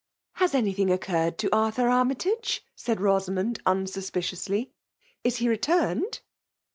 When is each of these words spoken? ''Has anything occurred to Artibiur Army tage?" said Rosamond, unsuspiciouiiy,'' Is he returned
''Has 0.41 0.55
anything 0.55 0.89
occurred 0.89 1.37
to 1.37 1.49
Artibiur 1.53 1.91
Army 1.91 2.15
tage?" 2.15 2.65
said 2.75 2.99
Rosamond, 2.99 3.63
unsuspiciouiiy,'' 3.67 4.71
Is 5.23 5.35
he 5.37 5.47
returned 5.47 6.21